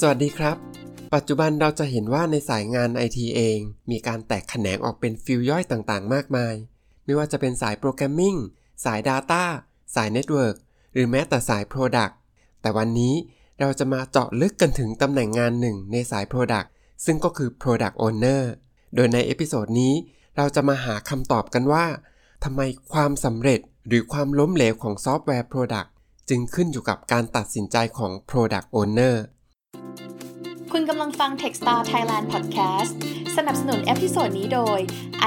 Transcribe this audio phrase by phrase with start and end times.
[0.00, 0.56] สวัสดีครับ
[1.14, 3.58] ปัจจุบันเราจะเห็นว่าในสายงานไอทีเอง
[3.90, 6.54] มีการแตกแขนงออกเป็น field ย่อยต่างๆ มากมาย
[7.04, 8.36] ไม่ว่าจะเป็นสาย programming
[8.84, 9.44] สาย Data
[9.94, 10.56] สาย network
[10.92, 12.14] หรือแม้แต่สาย Product
[12.60, 13.14] แต่วันนี้
[13.60, 16.68] เราจะมาเจาะลึกกันถึงตำแหน่งงานหนึ่งในสาย Product
[17.04, 18.42] ซึ่งก็คือ Product Owner
[18.94, 19.94] โดยใน episode นี้
[20.36, 21.84] เราจะมาหาคำตอบกันว่า
[22.44, 22.60] ทำไม
[22.92, 25.88] ความสำเร็จหรือความล้มเหลวของซอฟต์แวร์ Product
[26.28, 29.16] จึงขึ้นอยู่กับการตัดสินใจของ Product Owner
[30.72, 32.92] คุณกำลังฟัง Techstar Thailand Podcast
[33.36, 34.78] สนับสนุน episode นี้โดย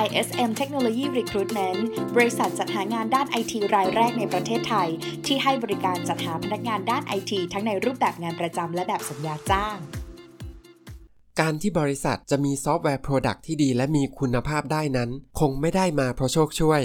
[0.06, 1.80] ISM Technology Recruitment
[2.16, 4.90] บริษัทจัดหางานด้านไอทีรายแรกในประเทศไทย
[5.26, 9.78] ที่ให้บริการจัดหาพนักงานด้านไอทีทั้งในรูปแบบงานประจำและแบบสัญญาจ้าง
[11.40, 16.82] การที่บริษัทจะมีซอฟต์แวร์ Product ที่ดีและมีคุณภาพได้นั้น คงไม่ได้มาเพราะโชคช่วย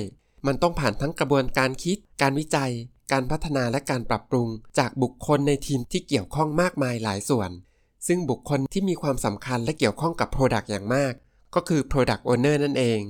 [0.47, 2.73] มันต้องผ่านทั้งกระบวนการคิด การวิจัย
[3.13, 7.51] การพัฒนาและการปรับปรุงจากบุคคลในทีมที่เกี่ยวข้องมากมายหลายส่วน
[8.07, 11.13] ซึ่งบุคคลที่มีความสำคัญและเกี่ยวข้องกับ Product อย่างมาก
[11.55, 13.01] ก็คือ Product Owner นั่นเอง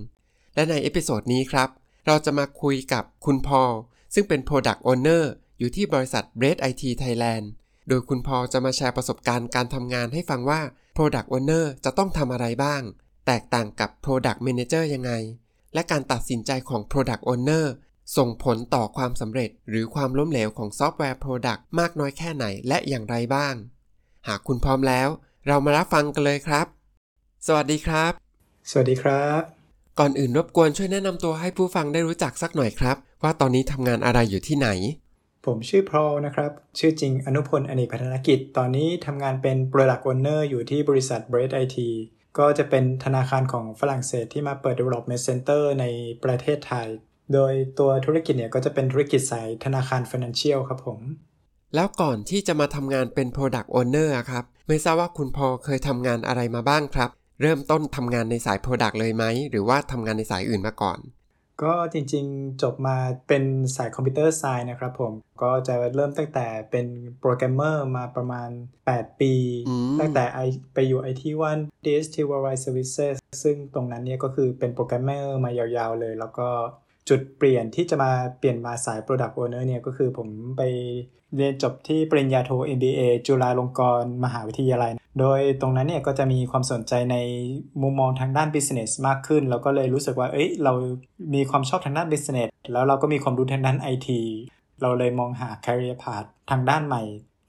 [0.55, 1.69] และใน episode นี้ครับ
[2.07, 3.73] เราจะมาคุยกับคุณพอล
[4.15, 5.25] ซึ่งเป็น Product Owner
[5.59, 7.45] อยู่ที่บริษัท b r e a d IT Thailand
[7.89, 10.61] โดยคุณพอลจะมาแชร์ประสบการณ์การทำงานให้ฟังว่า
[10.97, 12.83] Product Owner จะต้องทำอะไรบ้าง
[13.27, 15.13] แตกต่างกับ Product Manager ยังไง
[15.75, 17.67] และการตัดสินใจของ Product Owner
[18.17, 23.55] ส่งผลต่อความสำเร็จหรือความล้มเหลวของซอฟต์แวร์ Product มากน้อยแค่ไหนและอย่างไรบ้าง
[24.29, 25.09] หากคุณพร้อมแล้ว
[25.47, 26.67] เรามารับฟังกันเลยครับ
[27.47, 28.13] สวัสดีครับ
[28.71, 29.43] สวัสดีครับ
[29.99, 34.69] ก่อนอื่นรบกวนช่วยแนะนำตัวให้ผู้ฟังได้รู้จักสักหน่อยครับ ว่าตอนนี้ทำงานอะไรอยู่ที่ไหน
[35.47, 41.77] ผมชื่อพรอลนะครับ ชื่อจริงอนุพลอเนกพัฒนกิจ ตอนนี้ทำงานเป็น Product Owner อยู่ที่บริษัท b r e a d IT
[42.39, 45.85] ก็จะเป็นธนาคารของฝรั่งเศสที่มาเปิด Development Center ใน
[46.25, 46.89] ประเทศไทย
[47.33, 51.01] โดยตัวธุรกิจเนี่ยก็จะเป็นธุรกิจสายธนาคาร Financial ครับผม
[51.75, 60.99] แล้วก่อนที่จะมาทำงานเป็น Product Owner อะครับ ไม่ทราบว่าคุณพอเคยทำงานอะไรมาบ้างครับ เริ่มต้นทำงานในสาย Product เลยไหม หรือว่าทำงานในสายอื่นมาก่อน
[61.63, 62.97] ก็จริงๆจบมา
[63.29, 63.45] เป็น
[63.77, 66.87] สายคอมพิวเตอร์ไซน์นะครับผม ก็จะเริ่มตั้งแต่เป็น
[67.21, 68.51] โปรแกรมเมอร์มาประมาณ
[68.85, 69.33] 8 ปี
[69.69, 70.41] อืมตั้งแต่ไอ
[70.75, 76.49] ไปอยู่ IT One DST Worldwide Services ซึ่งตรงนั้นเนี่ยก็คือเป็นโปรแกรมเมอร์มายาวๆเลย แล้วก็
[77.09, 80.29] จุดเปลี่ยนที่จะมาเปลี่ยนมาสาย Product Owner เนี่ยก็คือผม
[80.59, 80.63] ไป
[81.37, 87.17] เรียนจบที่ปริญญาโท MBA จุฬาลงกรณ์มหาวิทยาลัย โดยตรงนั้นเนี่ยก็จะมีความสนใจใน
[87.83, 90.73] มุมมองทางด้าน business มากขึ้นแล้วก็เลยรู้สึกว่า เอ้ย เรา
[91.35, 94.09] มีความชอบทางด้าน business แล้วเราก็มีความรู้ทางด้าน IT
[94.83, 97.03] เราเลยมองหา career path ทางด้านใหม่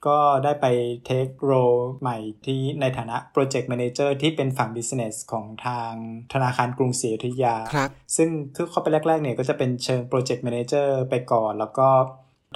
[0.08, 0.66] ก็ได้ไป
[1.10, 5.94] take role ใหม่ที่ในฐานะ project manager ที่เป็นฝั่ง business ของทาง
[6.34, 11.90] ธนาคารกรุงศรีอยุธยา ครับ ซึ่งคือเข้าไปแรกๆเนี่ยก็จะเป็นเชิง Project Manager ไปก่อน แล้วก็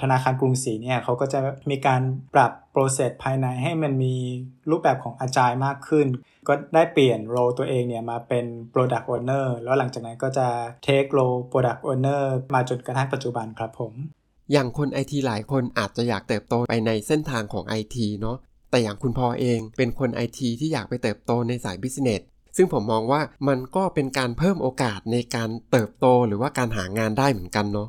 [0.02, 1.38] ธนาคารกรุงศรีเนี่ยเขาก็จะ
[1.70, 2.02] มีการ
[2.34, 4.14] ปรับโปรเซสภายในให้มันมี
[4.70, 6.06] รูปแบบของอาจายมากขึ้น
[6.48, 10.48] ก็ได้เปลี่ยนโรตัวเองเนี่ยมาเป็น Product Owner แล้วหลังจากนั้นก็จะ
[10.86, 12.22] take role Product Owner
[12.54, 13.92] มาจนกระทั่งปัจจุบันครับผม
[14.52, 18.36] อย่างคนไอทีหลายคนอาจจะอยากเติบโตไปในเส้นทางของไอทีเนาะ
[18.70, 22.22] แต่อย่างคุณพอเองเป็นคนไอทีที่อยากไปเติบโตในสายบิสเนส
[22.56, 27.88] ซึ่งผมมองว่ามันก็เป็นการเพิ่มโอกาสในการเติบโตหรือว่าการหางานได้เหมือนกันเนาะ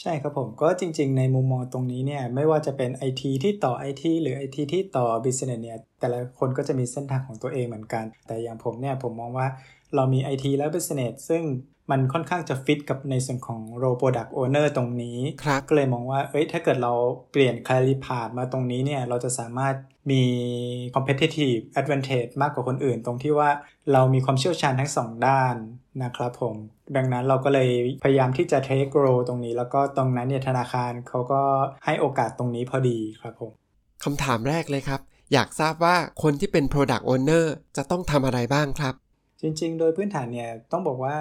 [0.00, 9.48] ใช่ครับผมก็จริงๆ ในมุมมองตรงนี้เนี่ยไม่ว่าจะเป็น IT ที่ต่อ IT หรือ IT ที่ต่อ Business เนี่ยแต่ละคนก็จะมีเส้นทางของตัวเองเหมือนกัน แต่อย่างผมเนี่ยผมมองว่า
[9.94, 11.42] เรามี IT และ Business ซึ่ง
[11.90, 16.92] มันค่อนข้างจะฟิตกับในส่วนของ role product owner ตรงนี้ครับก็เลยมองว่า เอ้ย ถ้าเกิดเรา
[17.32, 19.74] เปลี่ยน career path มาตรงนี้เนี่ย เราจะสามารถ
[20.10, 20.22] มี
[20.94, 23.50] competitive advantage มากกว่าคนอื่น ตรงที่ว่า
[23.92, 25.54] เรามีความเชี่ยวชาญทั้งสองด้าน
[26.02, 26.54] นะครับผม
[26.96, 27.70] ดังนั้นเราก็เลย
[28.04, 31.42] พยายามที่จะ take role ตรงนี้ แล้วก็ตรงนั้นเนี่ยธนาคารเขาก็
[31.84, 33.52] ให้โอกาสตรงนี้พอดีครับผม
[34.04, 35.00] คำถามแรกเลยครับ
[35.32, 37.44] อยากทราบว่าคนที่เป็น Product Owner
[37.76, 38.94] จะต้องทำอะไรบ้างครับ
[39.40, 41.16] จริงๆ โดยพื้นฐานเนี่ยต้องบอกว่า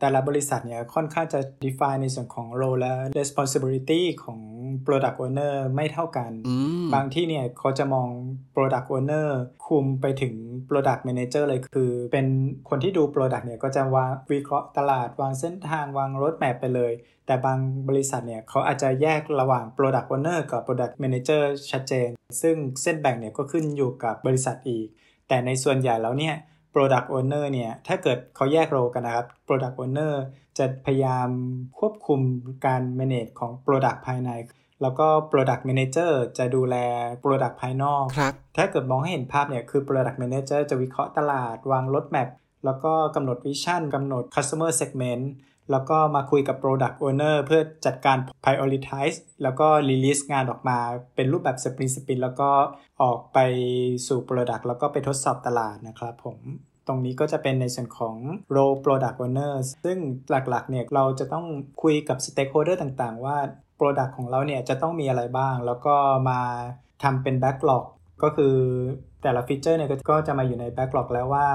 [0.00, 4.40] แต่ละบริษัทเนี่ยค่อนข้างจะ define ในส่วนของ role และ responsibility ของ
[4.86, 8.08] product owner ไม่เท่ากันอืมบางที่เนี่ยเขาจะมอง
[8.54, 9.28] product owner
[9.66, 10.34] คุมไปถึง
[10.68, 12.26] product manager เลยคือ เป็น
[12.68, 16.92] คนที่ดู product เนี่ยก็จะวางวิเคราะห์ตลาดวางเส้นทางวาง road map ไปเลย
[17.26, 17.58] แต่บาง
[17.88, 22.08] บริษัทเนี่ยเขาอาจจะแยกระหว่าง product owner กับ product manager ชัดเจน
[22.42, 24.86] ซึ่งเส้นแบ่งเนี่ยก็ขึ้นอยู่กับบริษัทอีก
[25.28, 26.34] แต่ในส่วนใหญ่แล้วเนี่ย
[26.74, 30.14] Product Owner เนี่ยถ้าเกิดเขาแยกโรกันนะครับ Product Owner
[30.58, 31.28] จะพยายาม
[31.78, 32.20] ควบคุม
[32.66, 34.30] การ manage ของ Product ภายใน
[34.82, 36.76] แล้วก็ Product Manager จะดูแล
[37.22, 42.28] Product ภายนอกครับถ้าเกิดมองให้เห็นภาพเนี่ยคือ Product Manager จะวิเคราะห์ตลาดวาง Roadmap
[42.64, 45.24] แล้วก็กำหนดวิชั่นกำหนด Customer Segment
[45.70, 50.78] แล้วก็มาคุยกับ Product Owner เพื่อจัดการ Prioritize แล้วก็ Release งานออกมา
[51.14, 52.50] เป็นรูปแบบ Sprint Sprint แล้วก็
[53.02, 53.38] ออกไป
[54.06, 56.38] สู่ Product แล้วก็ไปทดสอบตลาดนะครับผม
[56.86, 58.16] ตรงนี้ก็จะเป็นในส่วนของ
[58.56, 59.54] role product owner
[59.84, 59.98] ซึ่ง
[60.30, 61.46] หลักๆ เนี่ยเราจะต้อง
[61.82, 63.36] คุยกับ stakeholder ต่างๆ ว่า
[63.78, 65.94] product ของเราเนี่ยจะต้องมีอะไรบ้าง แล้วก็
[66.30, 66.40] มา
[67.02, 67.84] ทำเป็น backlog
[68.22, 68.54] ก็คือ
[69.22, 71.46] แต่ละฟีเจอร์เนี่ยก็จะมาอยู่ใน backlog แล้วว่า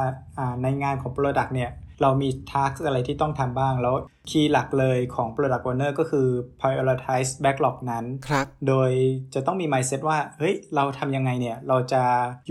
[0.63, 1.69] ในงานของ product เนี่ย
[2.03, 3.95] เรามี task อะไรที่ต้องทำบ้าง แล้ว
[4.29, 6.27] key หลักเลยของ product owner ก็คือ
[6.59, 8.91] prioritize backlog นั้นครับโดย
[9.33, 12.03] จะต้องมี mindset ว่า เฮ้ย เราทำยังไงเนี่ย เราจะ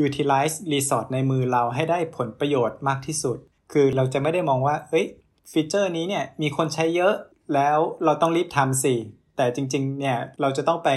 [0.07, 3.37] utilize resource ในมือเราให้ได้ผลประโยชน์มากที่สุด
[3.73, 5.07] คือเราจะไม่ได้มองว่า เฮ้ย
[5.53, 7.15] feature นี้เนี่ย มีคนใช้เยอะ
[7.55, 8.95] แล้วเราต้องรีบทำสิ
[9.37, 10.91] แต่จริงๆ เนี่ย เราจะต้องไป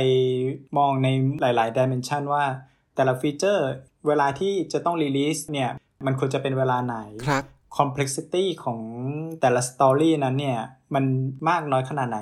[0.78, 1.08] มองใน
[1.42, 2.46] หลาย ๆ dimension ว่า
[2.96, 3.68] แต่ละ feature
[4.08, 5.70] เวลาที่จะต้อง release เนี่ย
[6.06, 6.98] มันควรจะเป็นเวลาไหน
[7.28, 7.44] ครับ
[7.78, 8.80] complexity ของ
[9.42, 10.60] แต่ละ story นั้นเนี่ย
[10.96, 11.06] มัน
[11.50, 12.20] มากน้อยขนาดไหน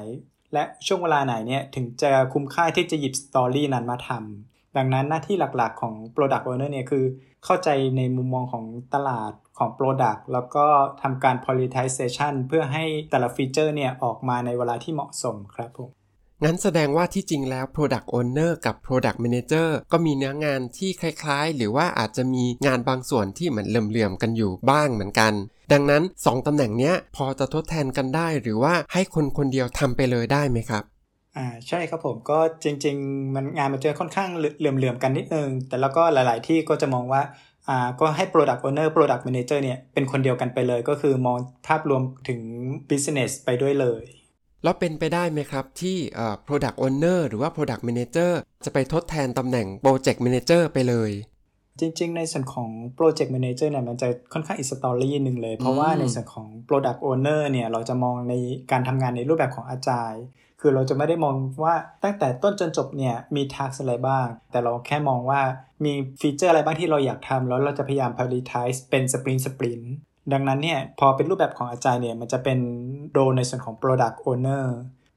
[0.53, 7.05] และช่วงเวลาไหนเนี่ย ถึงจะคุ้มค่าที่จะหยิบ story นั้นมาทำดังนั้นหน้าที่หลักๆของ product owner เนี่ยคือ
[7.45, 10.65] เข้าใจในมุมมองของตลาดของ Product แล้วก็
[11.01, 15.89] ทำการ prioritization เพื่อให้แต่ละฟีเจอร์เนี่ย ออกมาในเวลาที่เหมาะสมครับผม
[16.43, 25.33] งั้นแสดงว่าที่จริงแล้ว Product Owner กับ Product Manager ก็มีเนื้องานที่คล้ายๆ หรือว่าอาจจะมีงานบางส่วนที่เหมือนเหลื่อมๆกันอยู่บ้างเหมือนกัน
[25.71, 30.83] ดังนั้น 2 ตำแหน่งเนี้ยพอจะทดแทนกันได้ หรือว่าให้คนคนเดียวทำไปเลยได้ไหมครับ
[31.37, 37.21] อ่าใช่ครับผมก็จริง ๆ มันงานมันจะค่อนข้างเหลื่อมๆกันนิดนึง แต่แล้วก็หลาย ๆ ที่ก็จะมองว่า
[37.69, 41.37] อ่าก็ให้ Product Owner Product Manager เนี่ยเป็นคนเดียวกันไปเลย ก็คือมอง
[41.67, 42.39] ภาพรวมถึง
[42.89, 44.03] Business ไปด้วยเลย
[44.63, 45.97] แล้วเป็นไปได้ไหมครับที่
[46.47, 48.31] product owner หรือว่า product manager
[48.65, 51.11] จะไปทดแทนตำแหน่ง project manager ไปเลย
[51.79, 58.33] จริงๆ ในส่วนของ project manager เนี่ยมันจะค่อนข้างอีกสตอรี่หนึ่งเลย เพราะว่าในส่วนของ product owner เนี่ยเราจะมองใน
[58.71, 60.23] การทำงานในรูปแบบของอาจารย์
[60.61, 65.41] คือเราจะไม่ได้มองว่าตั้งแต่ต้นจนจบเนี่ยมีทักษอะไรบ้าง แต่เราแค่มองว่า
[65.83, 69.85] มีฟีเจอร์อะไรบ้างที่เราอยากทำแล้วเราจะพยายาม prioritize เป็น sprint sprint
[70.31, 72.59] ดังนั้นเนี่ยพอเป็นรูปแบบของอาจารย์เนี่ยมันจะเป็น
[73.11, 74.65] โดในส่วนของ product owner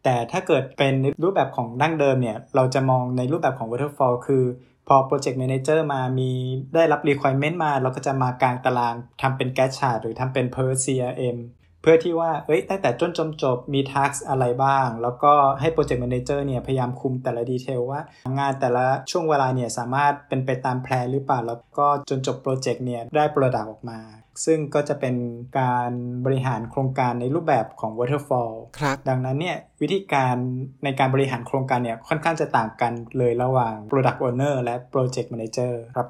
[0.04, 4.44] แต่ถ้าเกิดเป็นรูปแบบของดั้งเดิมเนี่ยเราจะมองในรูปแบบของ waterfall คือ
[4.88, 6.30] พอ project manager มามี
[6.74, 15.68] ได้รับ requirement มา เราก็จะมากางตารางทำเป็น Gantt chart หรือทำเป็น PERT diagram เพื่อที่ว่า เอ้ย ตั้งแต่ต้นจนจบ มี task อะไรบ้าง แล้วก็ให้
[15.74, 18.00] project manager เนี่ย พยายามคุมแต่ละ detail ว่า
[18.38, 24.00] งานแต่ละช่วงเวลาเนี่ย สามารถเป็นไปตาม plan หรือเปล่า แล้วก็จนจบ project เนี่ย ได้ product ออกมา
[24.44, 25.14] ซึ่งก็จะเป็น
[25.60, 25.90] การ
[26.24, 30.36] บริหารโครงการในรูปแบบของ waterfall ครับดังนั้นเนี่ย วิธีการ
[30.84, 36.08] ในการบริหารโครงการเนี่ย ค่อนข้างจะต่างกันเลยระหว่าง product owner และ project manager ครับ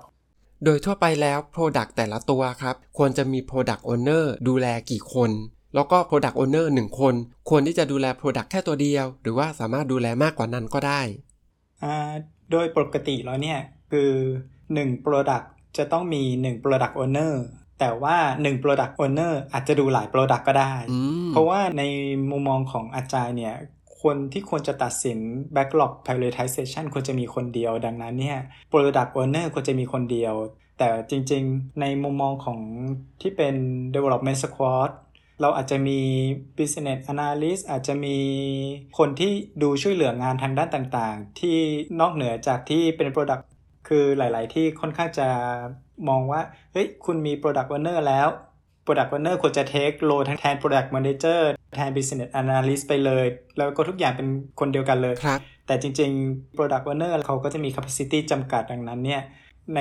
[0.64, 5.30] โดยทั่วไปแล้ว product แต่ละตัวครับ ควรจะมี product owner ดูแลกี่คน
[5.74, 7.14] แล้วก็ product owner 1 คน
[7.48, 11.00] ควรที่จะดูแล product แค่ตัวเดียว หรือว่าสามารถดูแลมากกว่านั้นก็ได้
[12.50, 13.60] โดยปกติแล้วเนี่ย
[13.92, 14.12] คือ
[14.58, 15.46] 1 product
[15.76, 17.34] จะต้องมี 1 product owner
[17.80, 20.74] แต่ว่า 1 Product Owner อาจจะดูหลาย Product ก็ได้
[21.30, 21.82] เพราะว่าใน
[22.30, 23.56] มุมมองของอาจารย์เนี่ย
[24.02, 25.18] คนที่ควรจะตัดสิน
[25.56, 28.38] Backlog Prioritization ควรจะมีคนเดียว ดังนั้นเนี่ย
[28.70, 30.34] Product Owner ควรจะมีคนเดียว
[30.78, 32.60] แต่จริงๆ ในมุมมองของ
[33.20, 33.54] ที่เป็น
[33.94, 34.90] Development Squad
[35.40, 36.00] เราอาจจะมี
[36.58, 38.16] business analyst อาจจะมี
[38.98, 39.32] คนที่
[39.62, 41.56] ดูช่วยเหลืองานทางด้านต่างๆ ที่
[42.00, 43.44] นอกเหนือจากที่เป็น product
[43.88, 45.28] คือหลาย ๆ ที่ค่อนข้างจะ
[46.08, 46.40] มองว่า
[46.72, 48.28] เฮ้ย คุณมี Product Owner แล้ว
[48.84, 51.40] Product Owner ควรจะ take role แทน Product Manager
[51.76, 54.28] แทน Business Analyst ไปเลย แล้วก็ทุกอย่างเป็น
[54.60, 55.14] คนเดียวกันเลย
[55.66, 59.22] แต่จริง ๆ Product Owner เขาก็จะมี capacity จำกัดดังนั้นเนี่ย
[59.76, 59.80] ใน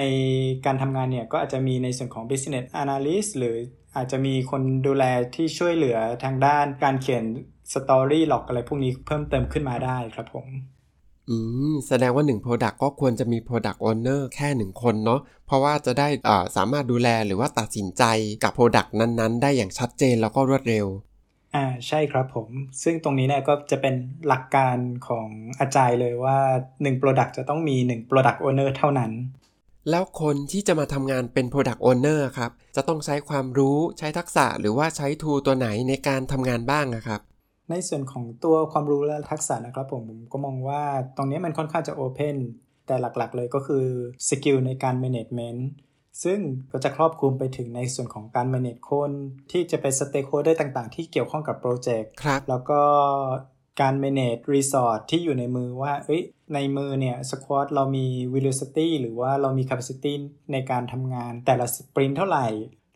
[0.65, 3.55] การทำงานเนี่ยก็อาจจะมีในส่วนของ Business Analyst หรือ
[3.95, 5.03] อาจจะมีคนดูแล
[5.35, 7.23] ที่ช่วยเหลือทางด้านการเขียน
[7.73, 10.47] Story หลอกอะไรพวกนี้เพิ่มเติมขึ้นมาได้ครับผม
[11.29, 11.37] อื
[11.71, 18.03] ม แสดงว่า 1 Product ก็ควรจะมี Product Owner แค่ 1 คนเนาะ เพราะว่าจะได้อ่าสามารถดูแลหรือว่าตัดสินใจ
[18.43, 20.85] กับ Product นั้นๆ ได้อย่างชัดเจนแล้วก็รวดเร็ว
[21.55, 22.49] อ่า ใช่ครับผม
[22.83, 23.95] ซึ่งตรงนี้เนี่ยก็จะเป็น
[24.27, 25.27] หลักการของ
[25.59, 26.37] อาจารย์เลยว่า
[26.73, 29.11] 1 Product จะต้องมี 1 Product Owner เท่านั้น
[29.89, 37.21] แล้วคนที่จะมาทำงานเป็น Product Owner ครับ จะต้องใช้ความรู้ใช้ทักษะหรือว่าใช้ทูตัวไหนในการทำงานบ้างนะครับ
[37.69, 40.83] ในส่วนของตัวความรู้และทักษะนะครับผมผมก็มองว่า
[41.17, 42.37] ตรงนี้มันค่อนข้างจะ open
[42.87, 43.85] แต่หลักๆเลยก็คือ
[44.29, 45.59] skill ในการ management
[46.23, 46.39] ซึ่ง
[46.71, 49.11] ก็จะครอบคลุมไปถึงในส่วนของการ manage คน
[49.51, 52.11] ที่จะเป็น stakeholder ต่างๆ ที่เกี่ยวข้องกับ project
[52.49, 52.81] แล้วก็
[53.81, 56.23] การ manage resource ที่อยู่ในมือว่า เอ้ย
[56.53, 60.13] ในมือเนี่ย squad เรามี velocity หรือว่าเรามี capacity
[60.51, 62.47] ในการทำงานแต่ละ sprint เท่าไหร่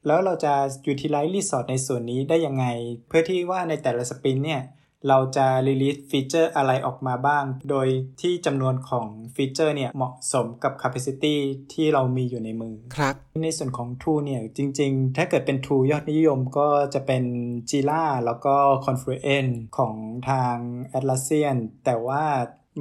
[0.07, 0.53] แล้วเราจะ
[0.91, 2.65] utilize resource ในส่วนนี้ได้ยังไง
[3.07, 4.61] เพื่อที่ว่าในแต่ละ sprint เนี่ย
[5.07, 7.87] เราจะ release ฟีเจอร์อะไรออกมาบ้าง โดย
[8.21, 11.35] ที่จำนวนของฟีเจอร์เนี่ยเหมาะสมกับ capacity
[11.73, 17.23] ที่เรามีอยู่ในมือ ครับ ในส่วนของ tool เนี่ยจริง ๆ ถ้าเกิดเป็น tool ยอดนิยมก็จะเป็น
[17.69, 19.95] Jira แล้วก็ Confluence ของ
[20.29, 20.55] ทาง
[20.97, 22.23] Atlassian แต่ว่า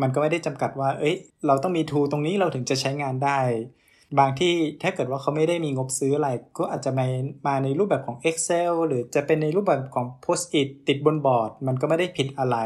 [0.02, 3.40] มันก็ไม่ได้จำกัดว่า เอ้ย เราต้องมี tool ตรงนี้เราถึงจะใช้งานได้
[4.18, 6.28] บางที่ถ้าเกิดว่าเขาไม่ได้มีงบซื้ออะไร
[6.58, 7.06] ก็อาจจะมา
[7.46, 12.58] มาในรูปแบบของ Excel หรือจะเป็นในรูปแบบของ Post-it ติดบนบอร์ด มันก็ไม่ได้ผิดอะไร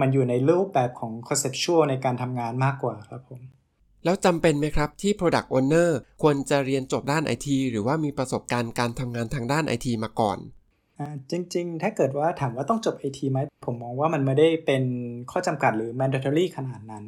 [0.00, 3.40] มันอยู่ในรูปแบบของ conceptual ในการทำงานมากกว่าครับผม
[4.04, 5.90] แล้วจำเป็นไหมครับที่ Product Owner
[6.22, 10.38] ควรจะเรียนจบด้านไอทีหรือว่ามีประสบการณ์การทำงานทางด้านไอทีมาก่อน
[11.30, 14.84] จริง ๆ ถ้าเกิดว่าถามว่าต้องจบ IT ไหม ผมมองว่ามันไม่ได้เป็น
[15.30, 17.04] ข้อจำกัดหรือ mandatory ขนาดนั้น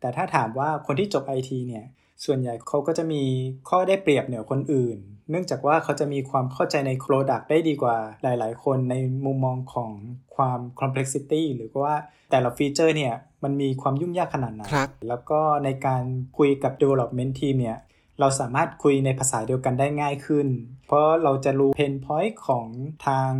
[0.00, 1.84] แต่ถ้าถามว่าคนที่จบ IT เนี่ย
[2.24, 3.22] ส่วนใหญ่เขาก็จะมี
[3.68, 4.98] ข้อได้เปรียบเหนือคนอื่น
[5.30, 8.94] เนื่องจากว่าเขาจะมีความเข้าใจใน Product ได้ดีกว่าหลาย ๆ คนใน
[9.26, 9.90] มุมมองของ
[10.36, 11.94] ความ complexity หรือว่า
[12.30, 16.02] แต่ละฟีเจอร์เนี่ยมันมีความยุ่งยากขนาดไหนครับแล้วก็ในการ
[16.38, 17.78] คุยกับ development team เนี่ย
[18.20, 20.46] เราสามารถคุยในภาษาเดียวกันได้ง่ายขึ้น
[20.86, 22.66] เพราะเราจะรู้ pain point ของ
[23.06, 23.30] ทาง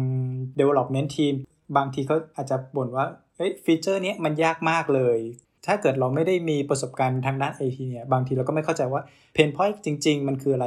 [0.58, 1.34] development team
[1.76, 5.18] บางทีเขาอาจจะบ่นว่าเอ้ยฟีเจอร์นี้มันยากมากเลย
[5.66, 9.02] ถ้าเกิดเราไม่ได้มีประสบการณ์ทางด้าน IT เนี่ยบางทีเราก็ไม่เข้าใจว่า
[9.36, 10.66] pain point จริง ๆ มันคืออะไร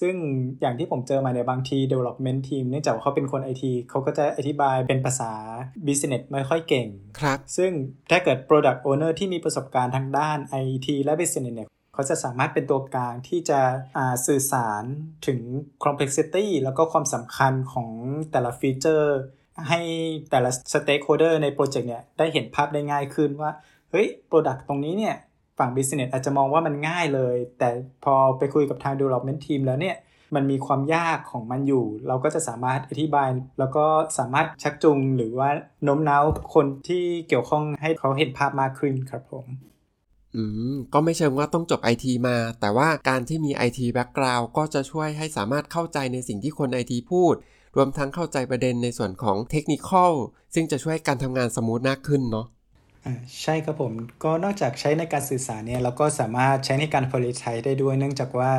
[0.00, 0.14] ซึ่ง
[0.60, 5.32] อย่างที่ผมเจอมาเนี่ยบางที development team เนื่องจากว่าเขาเป็นคน IT เขาก็จะอธิบายเป็นภาษา
[5.86, 6.88] business ไม่ค่อยเก่ง
[7.20, 7.70] ครับ ซึ่ง
[8.10, 11.68] ถ้าเกิด Product Owner ที่มีประสบการณ์ทางด้าน IT และ Business เนี่ย
[11.98, 13.60] เขาจะสามารถเป็นตัวกลางที่จะ
[14.26, 14.84] สื่อสาร
[15.26, 15.38] ถึง
[15.84, 17.90] complexity แล้วก็ความสำคัญของ
[18.32, 19.18] แต่ละฟีเจอร์
[19.68, 19.80] ให้
[20.30, 23.50] แต่ละ stakeholder ในโปรเจกต์เนี่ยได้เห็นภาพได้ง่ายขึ้นว่า
[23.90, 25.16] เฮ้ย Product ตรงนี้เนี่ย
[25.58, 27.70] ฝั่ง Business อาจจะมองว่ามันง่ายเลย แต่
[28.04, 29.96] พอไปคุยกับทาง Development Team แล้วเนี่ย
[30.34, 33.28] มันมีความยากของมันอยู่ เราก็จะสามารถอธิบาย
[33.58, 33.84] แล้วก็
[34.18, 35.50] สามารถชักจูงหรือว่า
[35.84, 36.24] โน้มน้าว
[36.54, 39.46] คนที่เกี่ยวข้องให้เขาเห็นภาพมากขึ้นครับผม
[40.36, 40.42] อื
[40.72, 47.34] มก็ไม่เชิงว่าต้องจบ IT มา แต่ว่าการที่มี IT background ก็จะช่วยให้สามารถเข้าใจในสิ่งที่คน IT พูด
[47.76, 50.12] รวมทั้งเข้าใจประเด็นในส่วนของ technical
[50.54, 52.46] ซึ่งจะช่วยการทำงาน smooth มากขึ้นเนาะ
[53.42, 53.92] ใช่ครับผม
[54.24, 58.52] ก็นอกจากใช้ในการสื่อสารเนี่ยเราก็สามารถใช้ในการ prioritize ได้ด้วย เนื่องจากว่า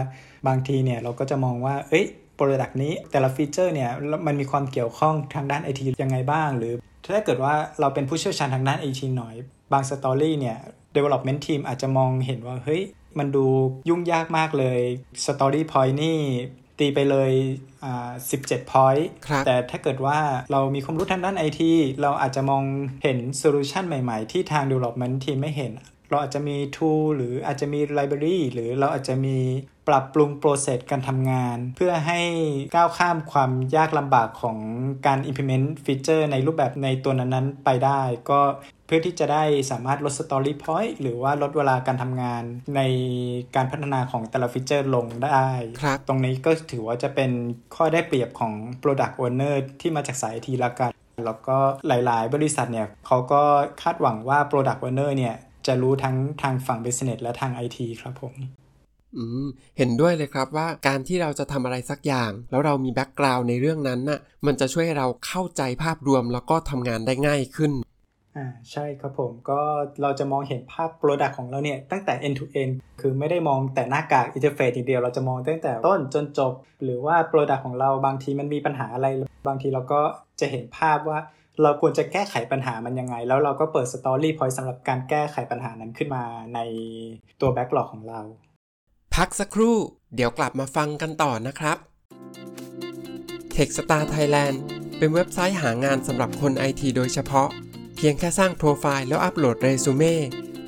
[0.47, 3.91] บางทีเนี่ยเราก็จะมองว่า เอ้ย product นี้แต่ละ feature เนี่ย
[4.27, 6.73] มันมีความเกี่ยวข้องทางด้านไอทียังไงบ้าง หรือ
[7.13, 9.35] ถ้าเกิดว่าเราเป็นผู้เชี่ยวชาญทางด้านไอทีหน่อย
[9.71, 10.57] บาง story เนี่ย
[10.95, 12.83] development team อาจจะมองเห็นว่า เฮ้ย
[13.19, 13.45] มันดู
[13.89, 14.79] ยุ่งยากมากเลย
[15.25, 16.19] story point นี่
[16.79, 17.31] ตีไปเลย
[17.85, 20.19] อ่า17 point ครับแต่ถ้าเกิดว่า
[20.51, 22.63] เรามีความรู้ทางด้านไอทีเราอาจจะมอง
[23.03, 25.71] เห็นโซลูชันใหม่ๆ ที่ทาง development team ไม่เห็น
[26.09, 29.37] เราอาจจะมี tool หรืออาจจะมี library หรือเราอาจจะมี
[29.87, 32.21] ปรับปรุง process การทำงาน เพื่อให้
[32.75, 34.57] ก้าวข้ามความยากลำบากของ
[35.05, 38.41] การ implement feature ในรูปแบบในตัวนั้นๆ ไปได้ ก็
[38.78, 42.43] เพื่อที่จะได้สามารถลด story point หรือว่าลดเวลาการทำงาน
[42.75, 42.81] ใน
[43.55, 45.45] การพัฒนาของแต่ละฟีเจอร์ลงได้
[45.81, 47.31] ครับตรงนี้ก็ถือว่าจะเป็น
[47.75, 50.91] ข้อได้เปรียบของ Product Owner ที่มาจากสายทีละกัน
[51.25, 53.41] แล้วก็หลายๆ บริษัทเนี่ยเขาก็
[53.81, 55.35] คาดหวังว่า Product Owner เนี่ย
[55.67, 58.35] จะรู้ทั้งทางฝั่ง Business และทาง IT ครับผม
[59.17, 67.71] อืมเห็นด้วยเลยครับว่าการที่เราจะทำอะไรสักอย่าง แล้วเรามีแบ็กกราวน์ในเรื่องนั้นน่ะมันจะช่วยให้เราเข้าใจภาพรวมแล้วก็ทำงานได้ง่ายขึ้น
[68.35, 69.59] อ่าใช่ครับผมก็
[70.01, 79.07] เราจะมองเห็นภาพ Product ของเราเนี่ย ตั้งแต่ end to end คือไม่ได้มองแต่หน้ากาก interface อย่างเดียวเราจะมองตั้งแต่ต้นจนจบ หรือว่า Product ของเราบางทีมันมีปัญหาอะไร
[79.47, 80.01] บางทีเราก็
[80.39, 81.19] จะเห็นภาพว่า
[81.63, 86.23] เราควรจะแก้ไขปัญหามันยังไง แล้วเราก็เปิด Story Point สำหรับการแก้ไขปัญหานั้นขึ้นมา
[86.55, 86.59] ใน
[87.41, 88.21] ตัว Backlog ของเรา
[89.15, 89.75] พักสักครู่
[90.15, 91.77] เดี๋ยวกลับมาฟังกันต่อนะครับ
[93.55, 94.55] Techstar Thailand
[94.97, 97.47] เป็นเว็บไซต์หางานสำหรับคนไอทีโดยเฉพาะ
[98.03, 100.15] พียงแค่สร้างโปรไฟล์แล้วอัปโหลดเรซูเม่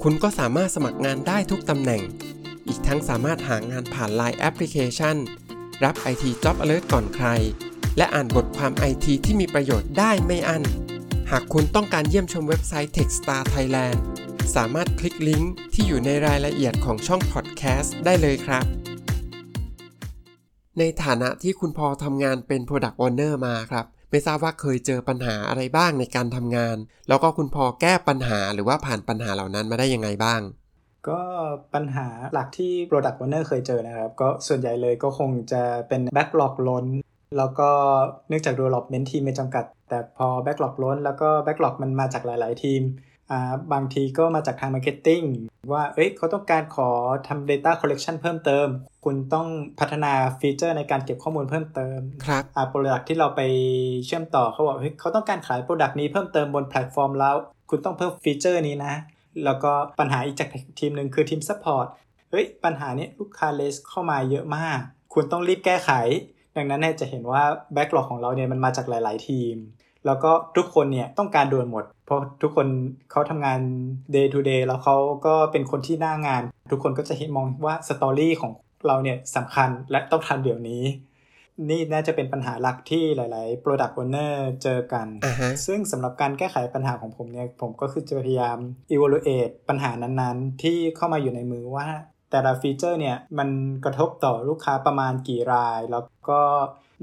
[0.04, 2.02] คุณก็สามารถสมัครงานได้ทุกตำแหน่ง
[2.68, 5.16] อีกทั้งสามารถหางานผ่าน Line แอปพลิเคชัน
[5.84, 7.28] รับ IT Job Alert ก่อนใคร
[7.98, 10.64] และอ่านบทความ IT ที่มีประโยชน์ได้ไม่อั้น
[11.32, 13.98] หากคุณต้องการเยี่ยมชมเว็บไซต์ Techstar Thailand
[14.56, 18.66] สามารถคลิกลิงก์ที่อยู่ในรายละเอียดของช่องพอดแคสต์ได้เลยครับ
[20.80, 26.78] ในฐานะที่คุณพอลทำงานเป็น Product Owner มาครับ ไม่ทราบว่าเคยเจอปัญหาอะไรบ้างในการทำงาน
[27.08, 30.42] แล้วก็คุณพอลแก้ปัญหาหรือว่าผ่านปัญหาเหล่านั้นมาได้ยังไงบ้าง
[31.10, 31.22] ก็
[31.74, 36.86] ปัญหาหลักที่ Product Owner เคยเจอนะครับ ก็ส่วนใหญ่เลยก็คงจะเป็น Backlog ล้น
[37.38, 37.70] แล้วก็
[38.28, 42.82] เนื่องจาก Development team มีจำกัด แต่พอ Backlog ล้น แล้วก็ Backlog มันมาจากหลาย ๆ ทีม
[43.74, 45.22] บางทีก็มาจากทาง marketing
[45.72, 46.90] ว่า เอ้ยเขาต้องการขอ
[47.28, 48.68] ทำ Data Collection เพิ่มเติม
[49.06, 49.48] คุณต้อง
[49.80, 53.42] พัฒนา feature ในการเก็บข้อมูลเพิ่มเติม ครับอ่า product ที่เราไป
[54.06, 57.36] เชื่อมต่อเขาบอก เฮ้ยเขาต้องการขาย product นี้เพิ่มเติมบนแพลตฟอร์มแล้ว
[57.70, 58.94] คุณต้องเพิ่ม feature นี้นะ
[59.46, 61.86] แล้วก็ปัญหาอีกจากทีมหนึ่งคือทีม support
[62.32, 64.80] เฮ้ย ปัญหานี้ลูกค้า raise เข้ามาเยอะมาก
[65.14, 65.92] คุณต้องรีบแก้ไข
[66.58, 69.56] ดังนั้นเนี่ยจะเห็นว่า backlog ของเราเนี่ยมันมาจากหลาย ๆ ทีม
[70.06, 72.68] แล้วก็ทุกคนเนี่ยต้องการด่วนหมด เพราะทุกคน
[73.12, 73.60] เขาทำงาน
[74.16, 76.42] day to day แล้วเขาก็เป็นคนที่หน้างาน
[76.72, 78.52] ทุกคนก็จะเห็นมองว่าสตอรี่ของ
[78.88, 80.84] เราเนี่ยสำคัญและต้องทันเดี๋ยวนี้
[81.70, 88.58] นี่น่าจะเป็นปัญหาหลักที่หลาย ๆ Product Owner เจอกันอ่าฮะซึ่งสำหรับการแก้ไขปัญหาของผมเนี่ย ผมก็คือจะพยายาม
[88.94, 91.88] evaluate ปัญหานั้น ๆ ที่เข้ามาอยู่ในมือว่า
[92.32, 93.50] แต่ละฟีเจอร์เนี่ยมัน
[93.86, 96.42] กระทบต่อลูกค้าประมาณกี่ราย แล้วก็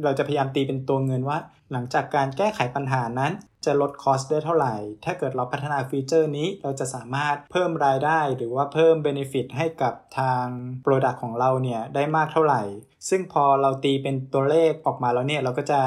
[0.05, 1.39] เราจะพยายามตีเป็นตัวเงินว่า
[1.73, 3.33] หลังจากการแก้ไขปัญหานั้น
[3.65, 10.45] จะลด cost ได้เท่าไหร่ ถ้าเกิดเราพัฒนา feature นี้เราจะสามารถเพิ่มรายได้ หรือว่าเพิ่ม Benefit ให้กับทาง
[10.85, 12.63] Product ของเราเนี่ยได้มากเท่าไหร่
[13.09, 15.81] ซึ่งพอเราตีเป็นตัวเลขออกมาแล้วเนี่ย เราก็จะ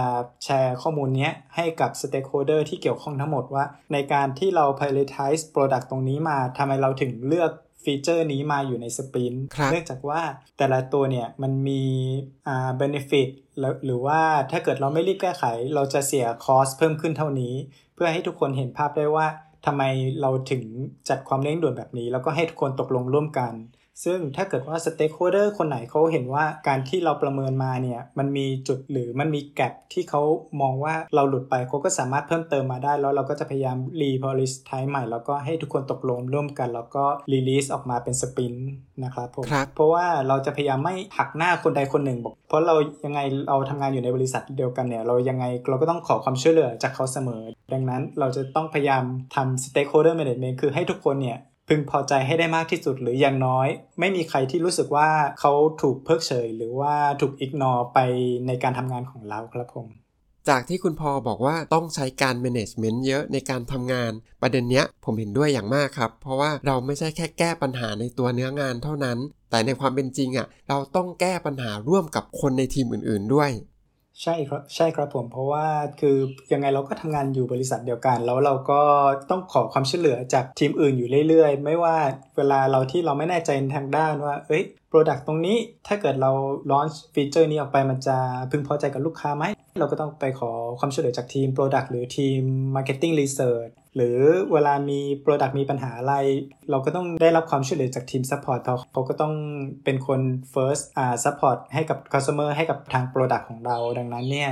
[0.44, 7.52] แชร์ข้อมูลนี้ให้กับ Stakeholder ที่เกี่ยวข้องทั้งหมดว่า ในการที่เรา prioritize Product ตรงนี้มาทำไมเราถึงเลือก
[7.84, 10.22] feature นี้มาอยู่ใน sprint ครับเนื่องจากว่า
[10.58, 11.84] แต่ละตัวเนี่ยมันมี
[12.48, 14.20] อ่า benefit แล้วหรือว่า
[14.52, 15.44] ถ้าเกิดเราไม่รีบแก้ไข
[15.76, 17.54] เราจะเสียคอสเพิ่มขึ้นเท่านี้
[17.96, 19.28] เพื่อให้ทุกคนเห็นภาพได้ว่า
[19.66, 19.84] ทำไม
[20.22, 20.64] เราถึง
[21.10, 23.54] จัดความเร่งด่วนแบบนี้ แล้วก็ให้ทุกคนตกลงร่วมกัน
[24.04, 30.22] ซึ่งถ้าเกิดว่า stakeholder คนไหนเขาเห็นว่าการที่เราประเมินมาเนี่ย มันมีจุดหรือมันมีแกลบที่เขา
[30.62, 38.70] มองว่าเราหลุดไปเขาก็สามารถเพิ่มเติมมาได้ แล้วเราก็จะพยายาม reprioritize ใหม่ แล้วก็ให้ทุกคนตกลงร่วมกัน แล้วก็ release ออกมาเป็นสปรินต์
[39.04, 43.20] นะครับผมบเพราะว่าเราจะพยายามไม่หักหน้าคนใดคนหนึ่งบอก เพราะเรายังไง
[43.50, 47.44] เราทำงานอยู่ในบริษัทเดียวกันเนี่ยเรายังไงเราก็ต้องขอความช่วยเหลือจากเขาเสมอ
[47.74, 49.04] ดังนั้นเราจะต้องพยายาม
[49.36, 51.38] ทำ stakeholder management คือให้ทุกคนเนี่ย
[51.74, 53.68] พึงพอใจให้ได้มากที่สุดหรืออย่างน้อย
[54.00, 55.10] ไม่มีใครที่รู้สึกว่า
[55.40, 58.00] เขาถูกเพิกเฉย หรือว่าถูกอิกนอไป
[58.48, 59.88] ในการทำงานของเราครับผม
[60.50, 64.12] จากที่คุณพอบอกว่าต้องใช้การ management เยอะในการทำงาน
[64.42, 69.18] ประเด็นเนี้ยผมเห็นด้วยอย่างมากครับ เพราะว่าเราไม่ใช่แค่แก้ปัญหาในตัวเนื้องานเท่านั้น
[69.50, 73.52] แต่ในความเป็นจริงอะ เราต้องแก้ปัญหาร่วมกับคนในทีมอื่นๆด้วย
[74.24, 75.66] ใช่ครับใช่ครับผม เพราะว่า
[76.00, 76.18] คือ
[76.54, 78.82] ยังไงเราก็ทำงานอยู่บริษัทเดียวกัน แล้วเราก็
[79.30, 81.98] ต้องขอความช่วยเหลือจากทีมอื่นอยู่เรื่อยๆ ไม่ว่า
[82.38, 85.58] เวลาเราที่เราไม่แน่ใจทางด้านว่า เอ้ย product ตรงนี้
[85.88, 86.32] ถ้าเกิดเรา
[86.72, 88.18] launch feature นี้ออกไปมันจะ
[88.52, 89.44] พึงพอใจกับลูกค้าไหม
[89.80, 92.42] เราก็ต้องไปขอความช่วยเหลือจากทีม Product หรือทีม
[92.76, 94.18] Marketing Research หรือ
[94.54, 96.16] เวลามี Product มีปัญหาอะไร
[96.70, 99.34] เราก็ต้องได้รับความช่วยเหลือจากทีม Support เขาเขาก็ต้อง
[99.84, 100.22] เป็นคน
[100.54, 104.52] first อ่า support ให้กับ customer ให้กับทาง Product ของเรา ดังนั้นเนี่ย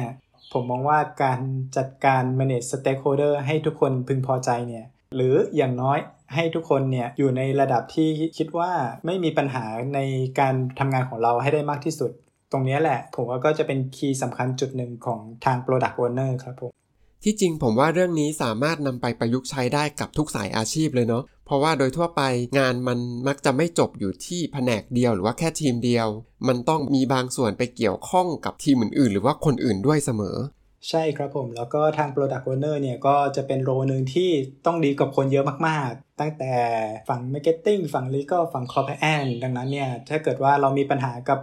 [0.53, 1.39] ผมมองว่าการ
[1.77, 5.99] จัดการ manage stakeholder ให้ทุกคนพึงพอใจเนี่ยหรืออย่างน้อย
[6.35, 8.71] ให้ทุกคนเนี่ยอยู่ในระดับที่คิดว่า
[9.05, 9.99] ไม่มีปัญหาใน
[10.39, 12.11] การทำงานของเราให้ได้มากที่สุด
[12.51, 16.71] ตรงนี้แหละ ผมว่าก็จะเป็นคีย์สำคัญจุดหนึ่งของทาง Product Owner ครับผม
[17.23, 22.21] ที่จริงผมว่าเรื่องนี้สามารถนำไปประยุกต์ใช้ได้กับทุกสายอาชีพเลยเนาะ เพราะว่าโดยทั่วไป
[22.59, 26.07] งานมันมักจะไม่จบอยู่ที่แผนกเดียวหรือว่าแค่ทีมเดียว
[26.47, 30.37] มันต้องมีบางส่วนไปเกี่ยวข้องกับทีมอื่นๆ หรือว่าคนอื่นด้วยเสมอ
[30.89, 34.31] ใช่ครับผมแล้วก็ทาง Product Owner เนี่ยก็จะเป็นโรหนึ่งที่
[34.65, 36.53] ต้องดีกับคนเยอะมากๆ ตั้งแต่
[37.09, 41.39] ฝั่ง Marketing ฝั่ง Legal ฝั่ง Compliance ดังนั้นเนี่ยถ้าเกิดว่าเรามีปัญหากับ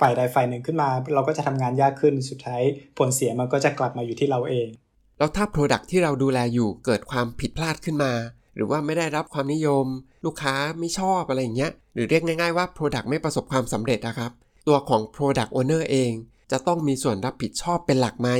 [0.00, 2.62] ฝ่ายใดฝ่ายหนึ่งขึ้นมา เราก็จะทำงานยากขึ้นสุดท้าย
[2.98, 4.68] ผลเสียมันก็จะกลับมาอยู่ที่เราเอง
[5.18, 8.12] แล้วถ้า Product ที่เราดูแลอยู่เกิดความผิดพลาดขึ้นมา
[8.54, 9.86] หรือว่าไม่ได้รับความนิยม
[10.24, 14.30] ลูกค้าไม่ชอบอะไรอย่างเงี้ยหรือเรียกง่ายๆว่า Product ไม่ประสบความสำเร็จนะครับ
[14.68, 16.12] ตัวของ Product Owner เอง
[16.52, 18.30] จะต้องมีส่วนรับผิดชอบเป็นหลักไหม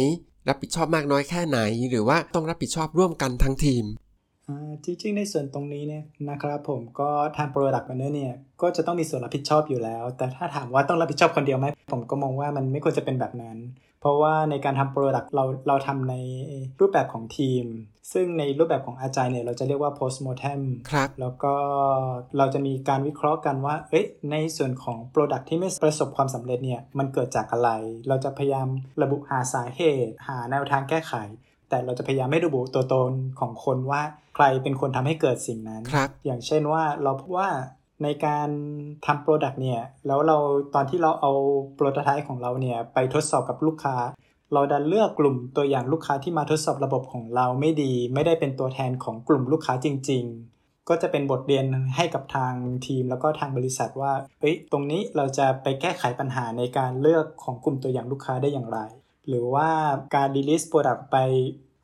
[0.49, 1.59] รับผิดชอบมากน้อยแค่ไหน
[1.91, 3.85] หรือว่าต้องรับผิดชอบร่วมกันทั้งทีม
[4.85, 13.57] จริงๆ ในส่วนตรงนี้เนี่ยนะครับผมก็ทาง Product Owner เนี่ยก็จะต้องมีส่วนรับผิดชอบอยู่แล้ว แต่ถ้าถามว่าต้องรับผิดชอบคนเดียวไหมผมก็มองว่ามันไม่ควรจะเป็นแบบนั้น
[14.01, 16.15] เพราะว่าในการทำ Product เราเราทำใน
[16.81, 17.65] รูปแบบของทีม
[18.13, 20.61] ซึ่งในรูปแบบของอาจารย์เนี่ยเราจะเรียกว่า post mortem
[20.93, 21.55] ครับแล้วก็
[22.39, 27.71] เราจะมีการวิเคราะห์กันว่า เอ้ยในส่วนของ Product ที่ไม่ประสบความสำเร็จเนี่ยมันเกิดจากอะไร
[28.09, 28.69] เราจะพยายาม
[29.03, 31.15] ระบุหาสาเหตุ หาแนวทางแก้ไข
[31.69, 34.03] แต่เราจะพยายามไม่ระบุตัวตนของคนว่า
[34.35, 37.49] ใครเป็นคนทำให้เกิดสิ่งนั้นครับอย่างเช่นว่าเราพบว่า
[38.03, 38.49] ในการ
[39.07, 40.37] ทำ product เนี่ยแล้วเรา
[40.75, 41.33] ตอนที่เราเอา
[41.75, 43.97] prototype ของเราเนี่ยไปทดสอบกับลูกค้า
[44.53, 50.25] เราดันเลือกกลุ่มตัวอย่างลูกค้าที่มาทดสอบระบบของเราไม่ดี ไม่ได้เป็นตัวแทนของกลุ่มลูกค้าจริง
[50.57, 52.55] ๆ ก็จะเป็นบทเรียนให้กับทาง
[52.87, 58.81] ทีมแล้วก็ทางบริษัทว่าเอ้ยตรงนี้เราจะไปแก้ไขปัญหาในการเลือกของกลุ่มตัวอย่างลูกค้าได้อย่างไร
[59.29, 59.69] หรือว่า
[60.17, 61.17] การ release product ไป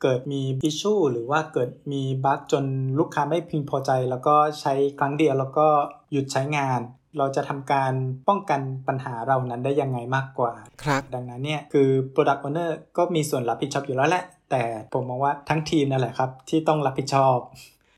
[0.01, 2.65] เกิดมีอิชชูหรือว่าเกิดมีบั๊กจน
[2.99, 5.67] ลูกค้าไม่พึงพอใจ แล้วก็ใช้ครั้งเดียวแล้วก็
[6.11, 6.81] หยุดใช้งาน
[7.17, 7.93] เราจะทำการ
[8.27, 10.53] ป้องกันปัญหาเรานั้นได้ยังไงมากกว่า
[10.83, 17.37] ครับ ดังนั้นเนี่ยคือ Product Owner ก็มีส่วนรับผิดชอบอยู่แล้วแหละ แต่ผมมองว่าทั้งทีมนั่นแหละครับ ที่ต้องรับผิดชอบ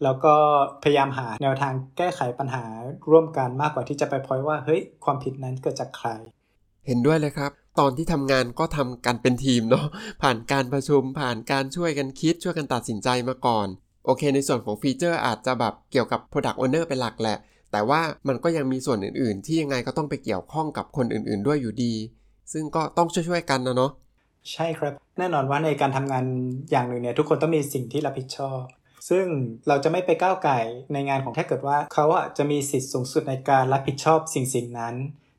[0.04, 0.36] แล้วก็
[0.84, 2.66] พยายามหาแนวทางแก้ไขปัญหา
[3.12, 6.10] ร่วมกันมากกว่าที่จะไปพอยว่าเฮ้ยความผิดนั้นเกิดจากใคร
[6.88, 9.86] เห็นด้วยเลยครับ ตอนที่ทำงานก็ทำกันเป็นทีมเนาะ
[10.22, 13.68] ผ่านการประชุมผ่านการช่วยกันคิดช่วยกันตัดสินใจมาก่อน
[14.06, 17.38] โอเค ในส่วนของฟีเจอร์อาจจะแบบเกี่ยวกับ Product Owner เป็นหลักแหละ
[17.72, 21.94] แต่ว่ามันก็ยังมีส่วนอื่นๆ ที่ยังไงก็ต้องไปเกี่ยวข้องกับคนอื่นๆ ด้วยอยู่ดี
[22.54, 23.92] ซึ่งก็ต้องช่วยๆกันนะเนาะ
[24.54, 26.26] ใช่ครับ แน่นอนว่าในการทำงาน
[26.72, 28.62] อย่างหนึ่งเนี่ยทุกคนต้องมีสิ่งที่รับผิดชอบ
[29.10, 29.26] ซึ่ง
[29.68, 30.60] เราจะไม่ไปก้าวไก่
[30.94, 34.96] ในงานของถ้าเกิดว่าเขาอะจะมีสิทธิ์สูงสุดในการรับผิดชอบสิ่งสิ่งนั้น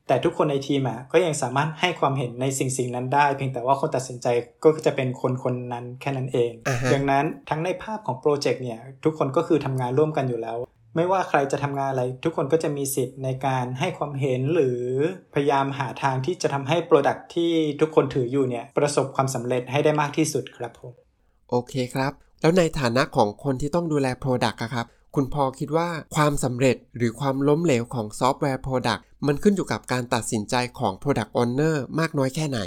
[0.09, 4.27] แต่ทุกคนในทีมอะก็ยังสามารถให้ความเห็นในสิ่งสิ่งนั้นได้ เพียงแต่ว่าคนตัดสินใจ
[4.63, 10.57] ก็จะเป็นคนคนนั้นแค่นั้นเองอ่าฮะดังนั้นทั้งในภาพของโปรเจกต์เนี่ยทุกคนก็คือทำงานร่วมกันอยู่แล้ว
[10.95, 14.81] ไม่ว่าใครจะทำงานอะไร ทุกคนก็จะมีสิทธิ์ในการให้ความเห็นหรือ
[15.33, 20.93] พยายามหาทางที่จะทำให้โปรดักที่ทุกคนถืออยู่เนี่ยประสบความสำเร็จให้ได้มากที่สุดครับผม
[21.49, 32.59] โอเคครับ แล้วในฐานะของคนที่ต้องดูแล Product อะครับ คุณพอคิดว่าความสำเร็จหรือความล้มเหลวของซอฟต์แวร์ Product มันขึ้นอยู่กับการตัดสินใจของ Product Owner มากน้อยแค่ไหน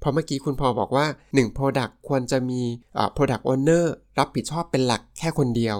[0.00, 2.60] เพราะเมื่อกี้คุณพอบอกว่า 1 Product ควรจะมี
[2.98, 3.84] อ่า Product Owner
[4.18, 5.76] รับผิดชอบเป็นหลักแค่คนเดียว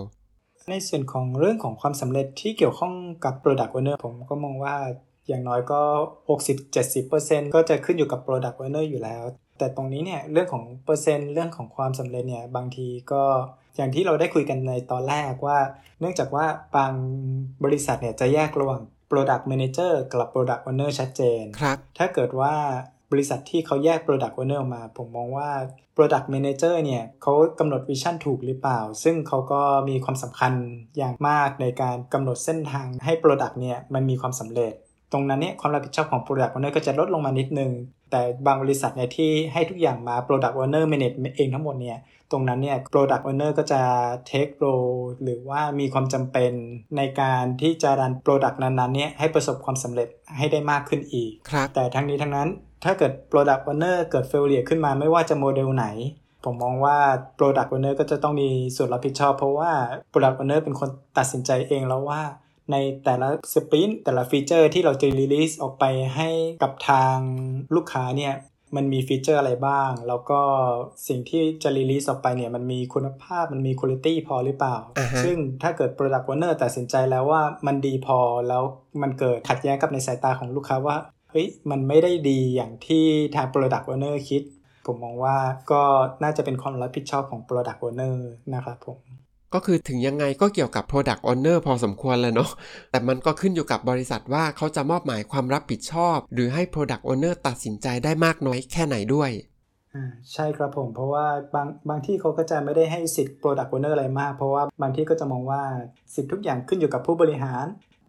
[0.71, 2.95] ในส่วนของเรื่องของความสำเร็จที่เกี่ยวข้อง
[3.25, 4.77] กับ Product Owner ผมก็มองว่า
[5.29, 5.81] อย่างน้อยก็
[6.69, 9.25] 60-70%ก็จะขึ้นอยู่กับ Product Owner อยู่แล้ว
[9.59, 13.25] แต่ตรงนี้เนี่ยเรื่องของเปอร์เซ็นต์เรื่องของความสำเร็จเนี่ยบางทีก็
[13.77, 15.59] อย่างที่เราได้คุยกันในตอนแรกว่า
[16.01, 16.93] เนื่องจากว่าบาง
[17.65, 22.55] บริษัทเนี่ยจะแยกระหว่าง Product Manager กับ Product Owner ชัดเจนครับ ถ้าเกิดว่า
[23.13, 25.51] บริษัทที่เขาแยก Product Owner ออกมา ผมมองว่า
[25.97, 30.53] Product Manager เนี่ยเขากำหนดวิชั่นถูกหรือเปล่า ซึ่งเขาก็มีความสำคัญ
[30.99, 34.73] อย่างมากในการกำหนดเส้นทางให้ Product เนี่ยมันมีความสำเร็จ
[35.13, 37.71] ตรงนั้นเนี่ยความรับผิดชอบของ Product Owner ก็จะลดลงมานิดนึง
[38.11, 41.99] แต่บางบริษัทเนี่ยที่ให้ทุกอย่างมา Product Owner manage เองทั้งหมดเนี่ย
[42.33, 43.81] ตรงนั้นเนี่ย Product Owner ก็จะ
[44.31, 46.53] take role หรือว่ามีความจำเป็น
[46.97, 52.49] ในการที่จะรัน Product นั้นๆเนี่ยให้ประสบความสำเร็จให้ได้มากขึ้นอีกครับแต่ทั้งนี้ทั้งนั้น
[52.85, 55.87] ถ้าเกิด Product Owner เกิด failure ขึ้นมาไม่ว่าจะโมเดลไหน
[56.45, 56.99] ผมมองว่า
[57.39, 59.73] Product Owner ก็จะต้องมีส่วนรับผิดชอบ เพราะว่า
[60.13, 60.89] Product Owner เป็นคน
[61.19, 62.23] ตัดสินใจเองแล้วว่า
[62.73, 65.85] ในแต่ละ sprint แต่ละฟีเจอร์ที่เราจะ release ออกไป
[66.17, 66.29] ให้
[66.63, 67.17] กับทาง
[67.75, 68.35] ลูกค้าเนี่ย
[68.77, 70.41] มันมีฟีเจอร์อะไรบ้าง แล้วก็
[71.09, 78.63] สิ่งที่จะ release ออกไปเนี่ย มันมีคุณภาพมันมี quality พอหรือเปล่าอ่าฮะซึ่งถ้าเกิด Product Owner ตัดสินใจแล้วว่ามันดีพอแล้ว
[79.03, 80.97] มันเกิดขัดแย้งกับในสายตาของลูกค้าว่า
[81.31, 83.05] เฮ้ยมันไม่ได้ดีอย่างที่
[83.37, 84.43] ทาง Product Owner คิด
[84.87, 85.37] ผมมองว่า
[85.73, 85.83] ก็
[86.23, 88.17] น่าจะเป็นความรับผิดชอบของ Product Owner
[88.55, 88.99] นะครับผม
[89.55, 92.51] ก็คือถึงยังไงก็เกี่ยวกับ Product Owner พอสมควรแล้วเนาะ
[92.91, 99.31] แต่มันก็ขึ้นอยู่กับบริษัทว่าเขาจะมอบหมายความรับผิดชอบ หรือให้ Product Owner ตัดสินใจได้มากน้อยแค่ไหนด้วย
[99.95, 105.63] อ่าใช่ครับผมเพราะว่าบางบางที่เขาก็จะไม่ได้ให้สิทธิ์ Product Owner อะไรมาก เพราะว่าบางที่ก็จะมองว่า
[106.15, 107.67] สิทธิ์ทุกอย่างขึ้นอยู่กับผู้บริหาร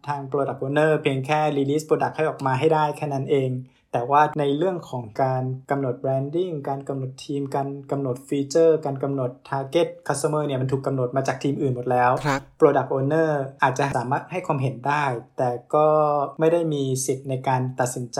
[0.07, 3.49] ทาง Product Owner เพียงแค่ release Product ให้ออกมาให้ได้แค่นั้นเอง
[3.93, 13.29] แต่ว่าในเรื่องของการกำหนด branding การกำหนดทีม การกำหนดฟีเจอร์ การกำหนด target customer เนี่ยมันถูกกำหนดมาจากทีมอื่นหมดแล้วครับ Product Owner
[13.63, 15.03] อาจจะสามารถให้ความเห็นได้
[15.37, 15.87] แต่ก็
[16.39, 18.19] ไม่ได้มีสิทธิ์ในการตัดสินใจ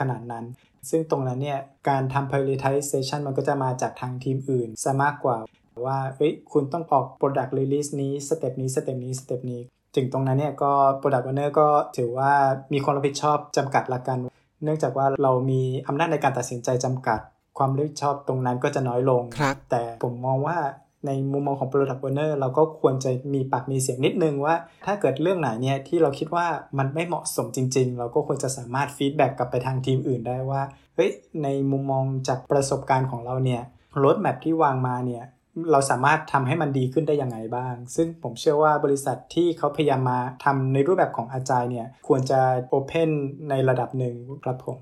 [0.00, 0.44] ขนาดนั้น
[0.90, 5.38] ซึ่งตรงนั้นเนี่ยการทำ prioritization มันก็จะมาจากทางทีมอื่นซะมากกว่า
[5.86, 9.60] ว่าเอ้ยคุณต้องออก Product Release นี้ step นี้ step นี้ step นี้
[9.96, 12.32] ถึงตรงนั้นเนี่ยก็ Product Owner ก็ถือว่า
[12.72, 14.18] มีความรับผิดชอบจำกัดละกัน
[14.64, 17.20] เนื่องจากว่าเรามีอำนาจในการตัดสินใจจำกัด
[17.58, 20.58] ความรับผิดชอบตรงนั้นก็จะน้อยลงครับแต่ผมมองว่า
[21.06, 24.54] ในมุมมองของ Product Owner เราก็ควรจะมีปากมีเสียงนิดนึงว่า
[24.86, 26.46] ถ้าเกิดเรื่องไหนเนี่ยที่เราคิดว่า
[26.78, 30.62] มันไม่เหมาะสมจริง ๆ เราก็ควรจะสามารถฟีดแบ็กกลับไปทางทีมอื่นได้ว่า
[30.94, 31.10] เฮ้ย
[31.42, 33.62] ในมุมมองจากประสบการณ์ของเราเนี่ย
[34.04, 35.24] รถแมพที่วางมาเนี่ย
[35.72, 42.40] เราสามารถทำให้มันดีขึ้นได้ยังไงบ้าง ซึ่งผมเชื่อว่าบริษัทที่เขาพยายามมาทำในรูปแบบของอาจายเนี่ยควรจะ
[42.72, 43.10] Open
[43.50, 44.80] ในระดับหนึ่งครับผม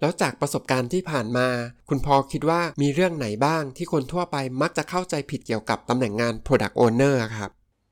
[0.00, 1.48] แล้วจากประสบการณ์ที่ผ่านมา
[1.88, 7.50] คุณพอคิดว่ามีเรื่องไหนบ้างที่คนทั่วไปมักจะเข้าใจผิดเกี่ยวกับตำแหน่งงาน Product Owner อะครับ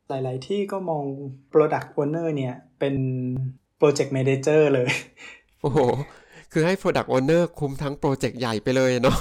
[0.08, 1.04] หลาย ๆ ที่ก็มอง
[1.52, 2.94] Product Owner เนี่ยเป็น
[3.80, 4.88] Project Manager เลย
[5.62, 5.78] โอ้โห
[6.52, 9.18] คือให้ Product Owner คุมทั้งโปรเจกต์ใหญ่ไปเลยเนาะ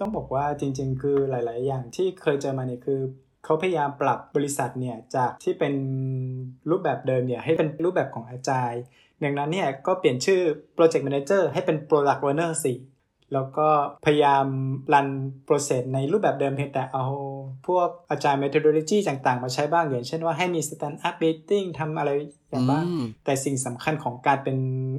[0.00, 3.00] ต้องบอกว่าจริง ๆ คือหลาย ๆ อย่างที่เคยเจอมาเนี่ยคือ
[3.44, 5.74] เขาพยายามปรับบริษัทเนี่ยจากที่เป็น
[6.70, 8.72] รูปแบบเดิมเนี่ยให้เป็นรูปแบบของอาจาย
[9.22, 10.40] ดังนั้นเนี่ยก็เปลี่ยนชื่อ
[10.76, 12.74] Project Manager ให้เป็น Product Owner สิ
[13.34, 13.68] แล้วก็
[14.04, 14.46] พยายาม
[14.92, 15.08] รัน
[15.44, 17.06] โปรเซสในรูปแบบเดิมเพียงแต่เอา
[17.66, 22.10] พวกอาจารย์ methodology ต่างๆ มาใช้บ้างอย่างเช่นว่าให้มี stand up meeting ทำอะไร
[22.50, 24.58] อย่างบ้างอืมแต่สิ่งสำคัญของการเป็น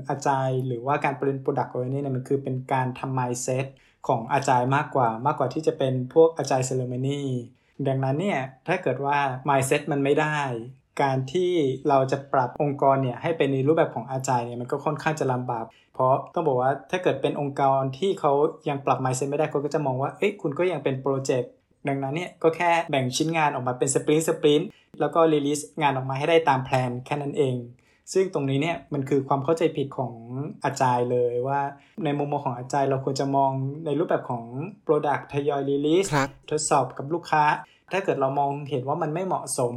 [0.09, 3.65] อาจารย์ หรือว่าการเป็น product owner เนี่ยมันคือเป็นการทำ mindset
[4.07, 7.21] ของอาจารย์มากกว่ามากกว่าที่จะเป็นพวกอาจารย์ ceremony
[7.87, 9.17] ดังนั้นเนี่ยถ้าเกิดว่า
[9.49, 10.37] mindset มันไม่ได้
[11.01, 11.51] การที่
[11.89, 18.31] เราจะปรับองค์กรเนี่ยให้เป็นในรูปแบบของ Agile เนี่ยมันก็ค่อนข้างจะลำบากเพราะต้องบอกว่าถ้าเกิดเป็นองค์กรที่เขา
[18.69, 21.51] ยังปรับ mindset ไม่ได้เขาก็จะมองว่าเอ้ยคุณก็ยังเป็นโปรเจกต์
[21.87, 27.55] ดังนั้นเนี่ยก็แค่แบ่งชิ้นงานออกมาเป็น sprint sprint แล้วก็ release งานออกมาให้ได้ตาม plan แค่นั้นเอง
[28.13, 30.13] ซึ่งตรงนี้เนี่ยมันคือความเข้าใจผิดของ
[30.65, 31.59] Agile เลยว่า
[32.03, 33.51] ในมุมมองของ Agile เราควรจะมอง
[33.85, 34.45] ในรูปแบบของ
[34.85, 37.43] Product ทยอย release ครับทดสอบกับลูกค้า
[37.93, 39.73] ถ้าเกิดเรามองเห็นว่ามันไม่เหมาะสม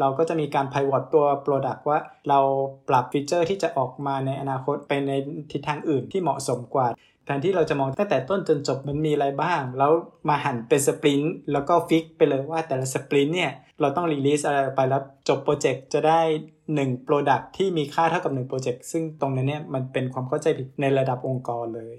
[0.00, 2.40] เราก็จะมีการ pivot ตัว Product ว่าเรา
[2.88, 5.12] ปรับฟีเจอร์ที่จะออกมาในอนาคตไปใน
[5.52, 6.86] ทิศทางอื่นที่เหมาะสมกว่า
[7.26, 9.92] แทนที่เราจะมองตั้งแต่ต้นจนจบมันมีอะไรบ้าง แล้ว
[10.28, 16.20] มาหั่นเป็น sprint แล้วก็ fix ไปเลยว่าแต่ละ sprint เนี่ย เราต้อง release อะไรไปแล้วจบโปรเจกต์จะได้
[16.66, 21.96] 1 Product ที่มีค่าเท่ากับ1โปรเจกต์ซึ่งตรงนั้นเนี่ยมันเป็นความเข้าใจผิดในระดับองค์กรเลย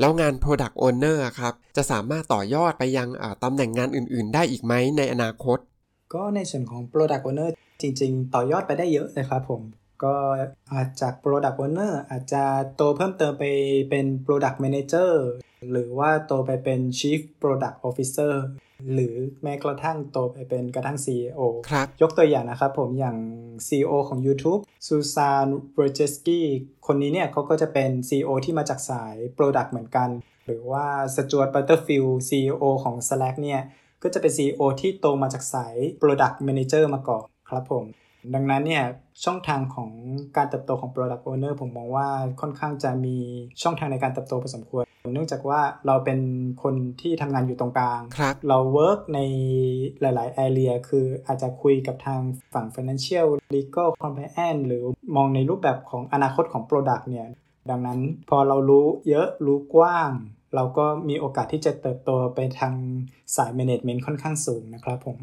[0.00, 5.58] แล้วงาน Product Owner อะครับ จะสามารถต่อยอดไปยังอ่าตำแหน่งงานอื่น ๆ ได้อีกไหมในอนาคต
[6.14, 7.50] ก็ในส่วนของ Product Owner
[7.82, 9.62] จริง ๆ ต่อยอดไปได้เยอะเลยครับผม
[10.04, 10.14] ก็
[10.72, 12.42] อาจจาก Product Owner อาจจะ
[12.76, 13.44] โตเพิ่มเติมไป
[13.90, 15.10] เป็น Product Manager
[15.70, 18.32] หรือว่าโตไปเป็น Chief Product Officer
[18.92, 23.16] หรือแม้กระทั่งโตไปเป็นกระทั่ง CEO ครับยกตัวอย่างนะครับผมอย่าง
[23.66, 26.46] CEO ของ YouTube ซูซานBrian Chesky
[26.86, 30.08] คนนี้เนี่ยเขาก็จะเป็น CEO ที่มาจากสาย Product เหมือนกัน
[30.46, 33.60] หรือว่า Stewart Butterfield CEO ของ Slack เนี่ย
[34.02, 37.84] ก็จะเป็น CEO ที่โตมาจากสาย Product Manager มาก่อนครับผม
[38.34, 38.84] ดังนั้นเนี่ย
[39.24, 39.90] ช่องทางของ
[40.36, 42.08] การเติบโตของ Product Owner ผมมองว่า
[42.40, 43.16] ค่อนข้างจะมี
[43.62, 44.84] ช่องทางในการเติบโตพอสมควร
[45.14, 46.20] เนื่องจากว่าเราเป็น
[46.62, 49.20] คนที่ทำงานอยู่ตรงกลางครับเรา work ใน
[50.00, 52.20] หลายๆ area คืออาจจะคุยกับทาง
[52.54, 54.84] ฝั่ง financial legal compliance หรือ
[55.16, 57.26] มองในรูปแบบของอนาคตของ product เนี่ย
[57.70, 60.10] ดังนั้นพอเรารู้เยอะรู้กว้าง
[60.54, 62.74] เราก็มีโอกาสที่จะเติบโตไปทาง
[63.36, 65.18] สาย management ค่อนข้างสูงนะครับผม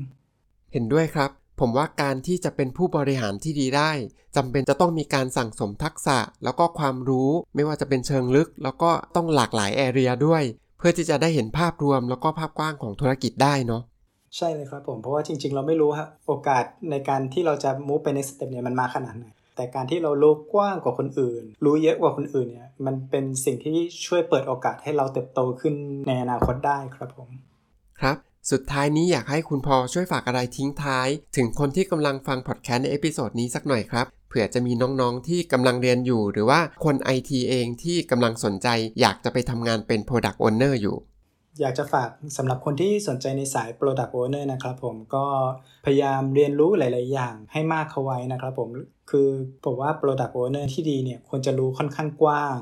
[0.74, 3.92] เห็นด้วยครับ ผมว่าการที่จะเป็นผู้บริหารที่ดีได้
[4.36, 10.44] จำเป็นจะต้องมีการสั่งสมทักษะ แล้วก็ความรู้ไม่ว่าจะเป็นเชิงลึก แล้วก็ต้องหลากหลายแอเรียด้วย
[10.78, 13.82] เพื่อที่จะได้เห็นภาพรวมแล้วก็ภาพกว้างของธุรกิจได้เนาะ
[14.38, 25.74] ใช่เลยครับผม เพราะว่าจริง ๆ เราไม่รู้ฮะโอกาสในการที่เราจะ move ไป next step เนี่ยมันมากขนาดไหนแต่การที่เรารู้กว้างกว่าคนอื่น รู้เยอะกว่าคนอื่นเนี่ยมันเป็นสิ่งที่ช่วยเปิดโอกาสให้เราเติบโตขึ้น
[26.08, 27.30] ในอนาคตได้ครับผม
[28.00, 28.18] ครับ
[28.52, 38.68] สุดท้ายนี้อยากให้คุณพอช่วยฝากอะไรทิ้งท้าย ถึงคนที่กำลังฟังพอดแคสต์ใน episode นี้สักหน่อยครับเผื่อจะมีน้องๆที่กำลังเรียนอยู่ หรือว่าคนไอทีเองที่กำลังสนใจ
[39.02, 40.98] อยากจะไปทำงานเป็น Product Owner อยู่
[41.62, 45.26] อยากจะฝากสำหรับคนที่สนใจในสาย Product Owner นะครับผมก็
[45.86, 48.70] พยายามเรียนรู้หลาย ๆ อย่างให้มากเข้าไว้นะครับผม
[49.12, 49.30] คือ
[49.66, 52.58] ผมว่า Product Owner ที่ดีเนี่ยควรจะรู้ค่อนข้างกว้าง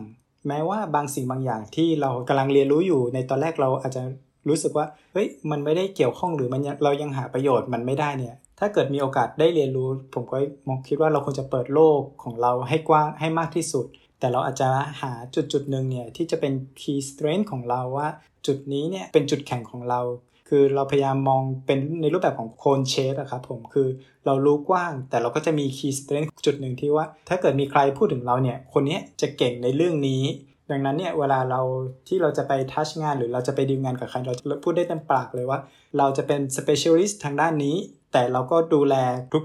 [0.47, 4.03] แม้ว่าบางสิ่งบางอย่างที่เรากำลังเรียนรู้อยู่ในตอนแรกเราอาจจะ
[4.49, 13.85] รู้สึกว่าเฮ้ยมันไม่ได้เกี่ยวข้องหรือมันเรายังหาประโยชน์มันไม่ได้เนี่ย ถ้าเกิดมีโอกาสได้เรียนรู้ ผมก็มองคิดว่าเราควรจะเปิดโลกของเราให้กว้างให้มากที่สุด
[14.19, 14.69] แต่เราอาจจะ
[15.01, 18.07] หาจุดจุดหนึ่งเนี่ยที่จะเป็น key strength ของเราว่า
[18.47, 20.01] จุดนี้เนี่ยเป็นจุดแข็งของเรา
[20.49, 23.87] คือเราพยายามมองเป็นในรูปแบบของโคนเชสอะครับผมคือ
[24.25, 30.23] เรารู้กว้าง แต่เราก็จะมี key strength จุดหนึ่งที่ว่า ถ้าเกิดมีใครพูดถึงเราเนี่ยคนนี้จะเก่งในเรื่องนี้
[30.71, 31.61] ดังนั้นเนี่ยเวลาเรา
[32.07, 35.59] ที่เราจะไปทัชงานหรือเราจะไปดีลงานกับใครเราพูดได้เต็มปากเลยว่า
[35.97, 37.75] เราจะเป็น specialist ทางด้านนี้
[38.13, 38.95] แต่เราก็ดูแล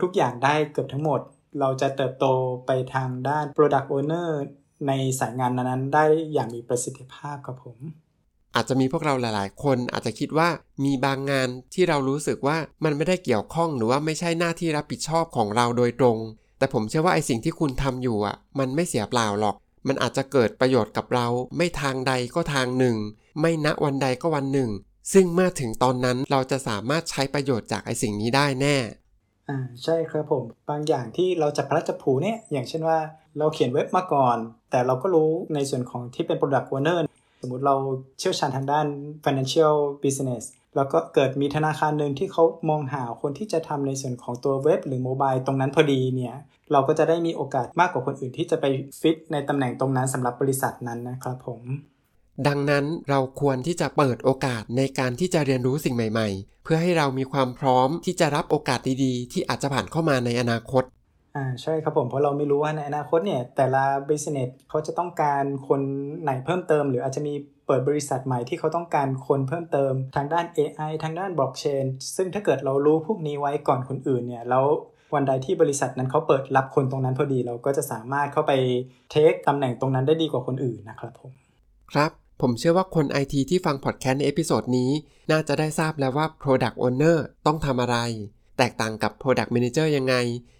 [0.03, 1.21] ทุกๆอย่างได้เกือบทั้งหมด
[1.61, 2.27] เราจะเติบโต
[2.67, 4.31] ไปทางด้าน product owner
[4.87, 7.79] ในสายงานนั้นๆได้อย่างมีประสิทธิภาพครับผม
[8.55, 10.49] อาจจะมีพวกเราหลาย ๆ คนอาจจะคิดว่า
[10.85, 16.19] มีบางงานที่เรารู้สึกว่ามันไม่ได้เกี่ยวข้องหรือว่าไม่ใช่หน้าที่รับผิดชอบของเราโดยตรง
[16.59, 19.57] แต่ผมเชื่อว่าไอสิ่งที่คุณทำอยู่อะ มันไม่เสียเปล่าหรอก
[19.89, 22.97] มันอาจจะเกิดประโยชน์กับเรา ไม่ทางใดก็ทางหนึ่ง
[23.41, 24.71] ไม่ณวันใดก็วันหนึ่ง
[25.13, 28.77] ซึ่งเมื่อถึงตอนนั้นเราจะสามารถใช้ประโยชน์จากไอสิ่งนี้ได้แน่
[29.49, 32.99] อ่าใช่ครับผมบางอย่างที่เราจะพลัดจะผูเนี่ยอย่างเช่นว่า
[33.39, 34.37] เราเขียนเว็บมาก่อน
[34.71, 36.99] แต่เราก็รู้ในส่วนของที่เป็น product owner
[37.43, 37.75] สมมุติเรา
[38.19, 38.87] เชี่ยวชาญทางด้าน
[39.25, 40.43] financial business
[40.77, 46.35] แล้วก็เกิดมีธนาคารหนึ่งที่เขามองหาคนที่จะทำในส่วนของตัวเว็บหรือโมบายตรงนั้นพอดีเนี่ย
[46.73, 48.65] เราก็จะได้มีโอกาสมากกว่าคนอื่นที่จะไป
[49.01, 51.63] ฟิตในตำแหน่งตรงนั้นสำหรับบริษัทนั้นนะครับผม
[52.47, 60.85] ดังนั้นเราควรที่จะเปิดโอกาสในการที่จะเรียนรู้สิ่งใหม่ ๆ เพื่อให้เรามีความพร้อมที่จะรับโอกาสดีๆ ที่อาจจะผ่านเข้ามาในอนาคต
[61.37, 65.81] อ่าใช่ครับผมเพราะเราไม่รู้ว่าในอนาคตเนี่ยแต่ละ business เขาจะต้องการคน
[66.23, 67.35] ไหนเพิ่มเติม หรืออาจจะมี
[67.67, 71.85] เปิดบริษัทใหม่ที่เขาต้องการคนเพิ่มเติมทางด้าน AI ทางด้านบล็อกเชน
[72.17, 74.65] ซึ่งถ้าเกิดเรารู้พวกนี้ไว้ก่อนคนอื่นเนี่ยแล้ว
[75.15, 78.53] วันใดที่บริษัทนั้นเขาเปิดรับคนตรงนั้นพอดีเราก็จะสามารถเข้าไป
[79.11, 81.31] take ตำแหน่งตรงนั้นได้ดีกว่าคนอื่นนะครับผม
[81.93, 82.11] ครับ
[82.43, 84.91] ผมเชื่อว่าคนไอทีที่ฟังพอดแคสต์ใน episode นี้
[85.31, 87.99] น่าจะได้ทราบแล้วว่า Product Owner ต้องทำอะไร
[88.59, 90.15] แตกต่างกับ Product Manager ยังไง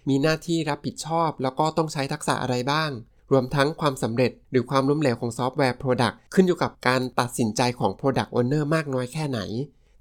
[0.09, 2.91] มีหน้าที่รับผิดชอบ แล้วก็ต้องใช้ทักษะอะไรบ้าง
[3.31, 9.39] รวมทั้งความสำเร็จหรือความล้มเหลวของซอฟต์แวร์ Product ขึ้นอยู่กับการตัดสินใจของ Product Owner มากน้อยแค่ไหน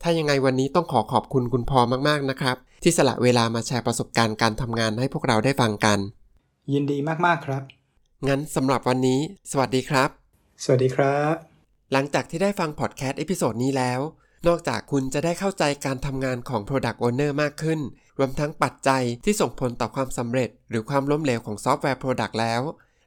[0.02, 5.98] ถ้ายังไงวันนี้ต้องขอขอบคุณคุณพอมากๆนะครับ ที่สละเวลามาแชร์ประสบการณ์การทำงานให้พวกเราได้ฟังกัน
[6.72, 7.62] ยินดีมากๆครับ
[8.28, 10.08] งั้นสำหรับวันนี้ สวัสดีครับ
[10.64, 11.34] สวัสดีครับ
[11.92, 14.00] หลังจากที่ได้ฟังพอดแคสต์ episode นี้แล้ว
[14.46, 17.80] นอกจากคุณจะได้เข้าใจการทำงานของ Product Owner มากขึ้น
[18.18, 22.62] รวมทั้งปัจจัยที่ส่งผลต่อความสำเร็จ หรือความล้มเหลวของซอฟต์แวร์ Product แล้ว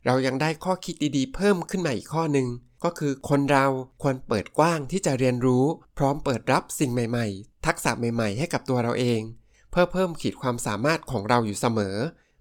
[0.05, 2.47] เรายังได้ข้อคิดดีๆ เพิ่มขึ้นมาอีกข้อหนึ่ง
[2.83, 3.65] ก็คือคนเรา
[4.01, 5.65] ควรเปิดกว้างที่จะเรียนรู้
[5.97, 9.21] พร้อมเปิดรับสิ่งใหม่ๆ ทักษะใหม่ๆ ให้กับตัวเราเอง
[9.71, 11.95] เพื่อเพิ่มขีดความสามารถของเราอยู่เสมอ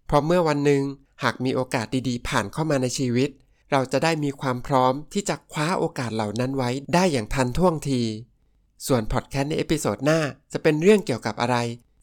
[0.06, 0.82] เพราะเมื่อวันหนึ่ง
[1.22, 3.30] หากมีโอกาสดีๆ ผ่านเข้ามาในชีวิต
[3.70, 8.02] เราจะได้มีความพร้อมที่จะคว้าโอกาสเหล่านั้นไว้ได้อย่างทันท่วงที
[8.86, 10.20] ส่วนพอดแคสต์ใน episode หน้า
[10.52, 11.56] จะเป็นเรื่องเกี่ยวกับอะไร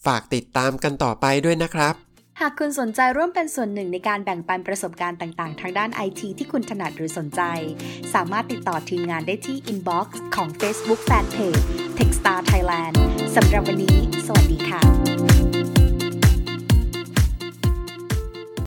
[0.05, 1.95] ฝากติดตามกันต่อไปด้วยนะครับ
[2.41, 7.41] หากคุณสนใจร่วมเป็นส่วนหนึ่งในการแบ่งปันประสบการณ์ต่าง ๆ ทางด้านไอทีที่คุณถนัดหรือสนใจ
[8.13, 11.61] สามารถติดต่อทีมงานได้ที่ inbox ของ Facebook Fanpage
[11.97, 12.93] Techstar Thailand
[13.35, 15.14] สำหรับวันนี้ สวัสดีค่ะ